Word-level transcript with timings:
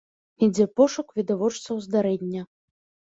Ідзе 0.45 0.65
пошук 0.79 1.13
відавочцаў 1.19 1.75
здарэння. 1.87 2.41